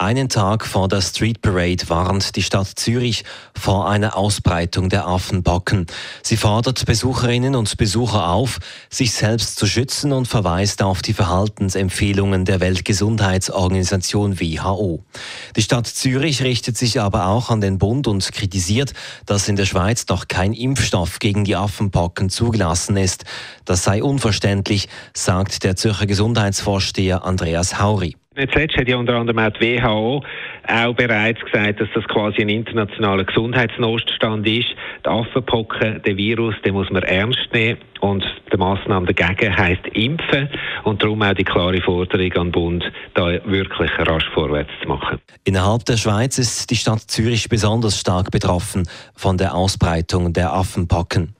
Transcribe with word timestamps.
Einen 0.00 0.28
Tag 0.28 0.64
vor 0.64 0.86
der 0.86 1.00
Street 1.00 1.42
Parade 1.42 1.88
warnt 1.88 2.36
die 2.36 2.44
Stadt 2.44 2.68
Zürich 2.76 3.24
vor 3.58 3.90
einer 3.90 4.16
Ausbreitung 4.16 4.88
der 4.90 5.08
Affenpocken. 5.08 5.86
Sie 6.22 6.36
fordert 6.36 6.86
Besucherinnen 6.86 7.56
und 7.56 7.76
Besucher 7.76 8.28
auf, 8.28 8.60
sich 8.90 9.12
selbst 9.12 9.58
zu 9.58 9.66
schützen 9.66 10.12
und 10.12 10.28
verweist 10.28 10.84
auf 10.84 11.02
die 11.02 11.14
Verhaltensempfehlungen 11.14 12.44
der 12.44 12.60
Weltgesundheitsorganisation 12.60 14.38
WHO. 14.38 15.02
Die 15.56 15.62
Stadt 15.62 15.88
Zürich 15.88 16.42
richtet 16.42 16.76
sich 16.76 17.00
aber 17.00 17.26
auch 17.26 17.50
an 17.50 17.60
den 17.60 17.78
Bund 17.78 18.06
und 18.06 18.30
kritisiert, 18.30 18.92
dass 19.26 19.48
in 19.48 19.56
der 19.56 19.66
Schweiz 19.66 20.06
noch 20.08 20.28
kein 20.28 20.52
Impfstoff 20.52 21.18
gegen 21.18 21.42
die 21.42 21.56
Affenpocken 21.56 22.30
zugelassen 22.30 22.96
ist. 22.96 23.24
Das 23.64 23.82
sei 23.82 24.04
unverständlich, 24.04 24.88
sagt 25.12 25.64
der 25.64 25.74
Zürcher 25.74 26.06
Gesundheitsvorsteher 26.06 27.24
Andreas 27.24 27.80
Hauri. 27.80 28.14
Nicht 28.38 28.52
zuletzt 28.52 28.76
hat 28.76 28.88
ja 28.88 28.96
unter 28.96 29.16
anderem 29.16 29.40
auch 29.40 29.50
die 29.58 29.82
WHO 29.82 30.22
auch 30.68 30.94
bereits 30.94 31.40
gesagt, 31.40 31.80
dass 31.80 31.88
das 31.92 32.04
quasi 32.04 32.42
ein 32.42 32.48
internationaler 32.48 33.24
Gesundheitsnotstand 33.24 34.46
ist. 34.46 34.68
Die 35.04 35.08
Affenpocken, 35.08 36.00
der 36.06 36.16
Virus, 36.16 36.54
den 36.64 36.74
muss 36.74 36.88
man 36.90 37.02
ernst 37.02 37.48
nehmen 37.52 37.80
und 37.98 38.24
die 38.52 38.56
Massnahme 38.56 39.12
dagegen 39.12 39.56
heisst 39.56 39.84
impfen 39.92 40.48
und 40.84 41.02
darum 41.02 41.20
auch 41.22 41.34
die 41.34 41.42
klare 41.42 41.80
Forderung 41.80 42.32
an 42.32 42.44
den 42.44 42.52
Bund, 42.52 42.84
da 43.14 43.26
wirklich 43.44 43.90
rasch 43.98 44.28
vorwärts 44.32 44.70
zu 44.82 44.88
machen. 44.88 45.18
Innerhalb 45.42 45.84
der 45.86 45.96
Schweiz 45.96 46.38
ist 46.38 46.70
die 46.70 46.76
Stadt 46.76 47.00
Zürich 47.08 47.48
besonders 47.48 47.98
stark 47.98 48.30
betroffen 48.30 48.88
von 49.16 49.36
der 49.36 49.56
Ausbreitung 49.56 50.32
der 50.32 50.52
Affenpocken. 50.52 51.34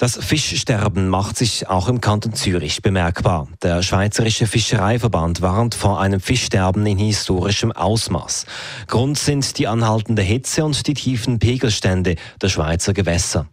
Das 0.00 0.16
Fischsterben 0.16 1.10
macht 1.10 1.36
sich 1.36 1.68
auch 1.68 1.86
im 1.86 2.00
Kanton 2.00 2.32
Zürich 2.32 2.80
bemerkbar. 2.80 3.48
Der 3.62 3.82
Schweizerische 3.82 4.46
Fischereiverband 4.46 5.42
warnt 5.42 5.74
vor 5.74 6.00
einem 6.00 6.20
Fischsterben 6.20 6.86
in 6.86 6.96
historischem 6.96 7.70
Ausmaß. 7.70 8.46
Grund 8.88 9.18
sind 9.18 9.58
die 9.58 9.68
anhaltende 9.68 10.22
Hitze 10.22 10.64
und 10.64 10.86
die 10.86 10.94
tiefen 10.94 11.38
Pegelstände 11.38 12.14
der 12.40 12.48
Schweizer 12.48 12.94
Gewässer. 12.94 13.46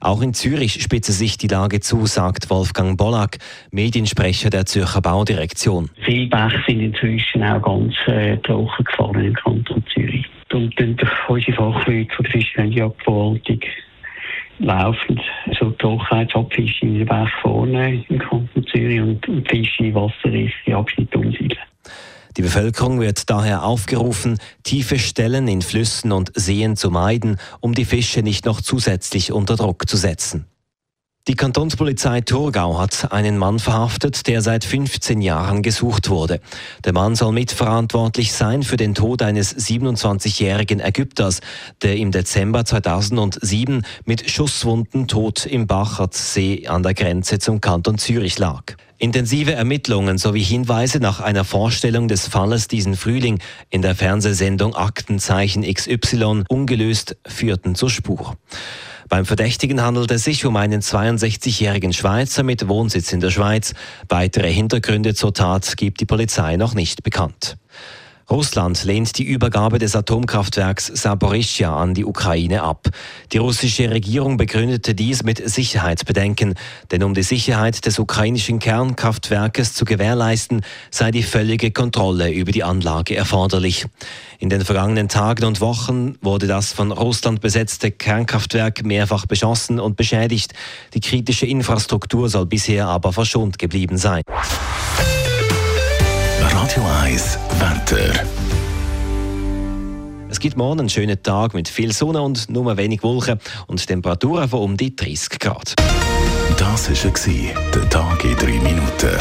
Auch 0.00 0.22
in 0.22 0.34
Zürich 0.34 0.80
spitze 0.80 1.10
sich 1.10 1.36
die 1.36 1.48
Lage 1.48 1.80
zu, 1.80 2.06
sagt 2.06 2.48
Wolfgang 2.48 2.96
Bollack, 2.96 3.38
Mediensprecher 3.72 4.50
der 4.50 4.66
Zürcher 4.66 5.00
Baudirektion. 5.02 5.90
Viele 6.04 6.28
Bäche 6.28 6.62
sind 6.68 6.78
inzwischen 6.78 7.42
auch 7.42 7.60
ganz 7.60 7.94
äh, 8.06 8.36
trocken 8.36 8.84
gefahren 8.84 9.24
im 9.24 9.34
Kanton 9.34 9.82
Zürich. 9.92 10.24
Und 10.52 10.78
dann 10.78 10.96
unsere 11.26 11.56
Fachleute 11.56 12.14
von 12.14 12.24
der 12.24 12.32
Fischereiabverwaltung 12.32 13.60
laufend 14.58 15.20
so 15.58 15.70
Trockenheitsabfische 15.70 16.86
in 16.86 16.94
den 16.98 17.06
Bach 17.06 17.28
vorne 17.42 18.04
im 18.08 18.18
Kanton 18.18 18.66
Zürich 18.70 19.00
und 19.00 19.48
Fische 19.48 19.84
in 19.84 19.94
Wasserrisse 19.94 20.74
Abschnitt 20.74 21.14
umsiedeln. 21.14 21.60
Die 22.36 22.42
Bevölkerung 22.42 23.00
wird 23.00 23.30
daher 23.30 23.64
aufgerufen, 23.64 24.38
tiefe 24.62 24.98
Stellen 24.98 25.48
in 25.48 25.62
Flüssen 25.62 26.12
und 26.12 26.30
Seen 26.34 26.76
zu 26.76 26.90
meiden, 26.90 27.38
um 27.60 27.74
die 27.74 27.84
Fische 27.84 28.22
nicht 28.22 28.46
noch 28.46 28.60
zusätzlich 28.60 29.32
unter 29.32 29.56
Druck 29.56 29.88
zu 29.88 29.96
setzen. 29.96 30.46
Die 31.28 31.34
Kantonspolizei 31.34 32.22
Thurgau 32.22 32.80
hat 32.80 33.12
einen 33.12 33.36
Mann 33.36 33.58
verhaftet, 33.58 34.26
der 34.28 34.40
seit 34.40 34.64
15 34.64 35.20
Jahren 35.20 35.60
gesucht 35.60 36.08
wurde. 36.08 36.40
Der 36.86 36.94
Mann 36.94 37.16
soll 37.16 37.32
mitverantwortlich 37.32 38.32
sein 38.32 38.62
für 38.62 38.78
den 38.78 38.94
Tod 38.94 39.20
eines 39.20 39.54
27-jährigen 39.54 40.80
Ägypters, 40.80 41.40
der 41.82 41.98
im 41.98 42.12
Dezember 42.12 42.64
2007 42.64 43.82
mit 44.06 44.30
Schusswunden 44.30 45.06
tot 45.06 45.44
im 45.44 45.66
Bachertsee 45.66 46.66
an 46.66 46.82
der 46.82 46.94
Grenze 46.94 47.38
zum 47.38 47.60
Kanton 47.60 47.98
Zürich 47.98 48.38
lag. 48.38 48.62
Intensive 48.96 49.52
Ermittlungen 49.52 50.16
sowie 50.16 50.42
Hinweise 50.42 50.98
nach 50.98 51.20
einer 51.20 51.44
Vorstellung 51.44 52.08
des 52.08 52.26
Falles 52.26 52.68
diesen 52.68 52.96
Frühling 52.96 53.38
in 53.68 53.82
der 53.82 53.94
Fernsehsendung 53.94 54.74
Aktenzeichen 54.74 55.62
XY 55.62 56.44
ungelöst 56.48 57.18
führten 57.26 57.74
zur 57.74 57.90
Spur. 57.90 58.38
Beim 59.08 59.24
Verdächtigen 59.24 59.80
handelt 59.80 60.10
es 60.10 60.24
sich 60.24 60.44
um 60.44 60.56
einen 60.56 60.82
62-jährigen 60.82 61.94
Schweizer 61.94 62.42
mit 62.42 62.68
Wohnsitz 62.68 63.12
in 63.12 63.20
der 63.20 63.30
Schweiz. 63.30 63.74
Weitere 64.08 64.52
Hintergründe 64.52 65.14
zur 65.14 65.32
Tat 65.32 65.76
gibt 65.76 66.00
die 66.00 66.04
Polizei 66.04 66.56
noch 66.56 66.74
nicht 66.74 67.02
bekannt. 67.02 67.56
Russland 68.30 68.84
lehnt 68.84 69.16
die 69.16 69.24
Übergabe 69.24 69.78
des 69.78 69.96
Atomkraftwerks 69.96 70.88
Saporischschja 70.88 71.74
an 71.74 71.94
die 71.94 72.04
Ukraine 72.04 72.62
ab. 72.62 72.88
Die 73.32 73.38
russische 73.38 73.90
Regierung 73.90 74.36
begründete 74.36 74.94
dies 74.94 75.22
mit 75.22 75.48
Sicherheitsbedenken, 75.48 76.54
denn 76.90 77.02
um 77.04 77.14
die 77.14 77.22
Sicherheit 77.22 77.86
des 77.86 77.98
ukrainischen 77.98 78.58
Kernkraftwerkes 78.58 79.72
zu 79.72 79.86
gewährleisten, 79.86 80.60
sei 80.90 81.10
die 81.10 81.22
völlige 81.22 81.70
Kontrolle 81.70 82.30
über 82.30 82.52
die 82.52 82.64
Anlage 82.64 83.16
erforderlich. 83.16 83.86
In 84.38 84.50
den 84.50 84.60
vergangenen 84.60 85.08
Tagen 85.08 85.46
und 85.46 85.62
Wochen 85.62 86.16
wurde 86.20 86.46
das 86.46 86.74
von 86.74 86.92
Russland 86.92 87.40
besetzte 87.40 87.90
Kernkraftwerk 87.90 88.84
mehrfach 88.84 89.24
beschossen 89.24 89.80
und 89.80 89.96
beschädigt. 89.96 90.52
Die 90.92 91.00
kritische 91.00 91.46
Infrastruktur 91.46 92.28
soll 92.28 92.44
bisher 92.44 92.88
aber 92.88 93.14
verschont 93.14 93.58
geblieben 93.58 93.96
sein. 93.96 94.22
Radio 96.68 96.84
1 97.02 97.38
Wetter. 97.60 98.12
Es 100.28 100.38
gibt 100.38 100.58
morgen 100.58 100.80
einen 100.80 100.90
schönen 100.90 101.22
Tag 101.22 101.54
mit 101.54 101.66
viel 101.66 101.94
Sonne 101.94 102.20
und 102.20 102.50
nur 102.50 102.76
wenig 102.76 103.02
Wolken 103.02 103.40
und 103.68 103.86
Temperaturen 103.86 104.50
von 104.50 104.60
um 104.60 104.76
die 104.76 104.94
30 104.94 105.38
Grad. 105.38 105.74
Das 106.58 106.90
war 106.90 107.12
der 107.74 107.88
Tag 107.88 108.22
in 108.22 108.36
3 108.36 108.46
Minuten. 108.46 109.16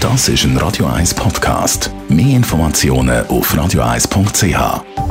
Das 0.00 0.28
ist 0.28 0.42
ein 0.42 0.56
Radio 0.56 0.86
1 0.86 1.14
Podcast. 1.14 1.92
Mehr 2.08 2.34
Informationen 2.34 3.24
auf 3.28 3.54
radio1.ch. 3.54 5.03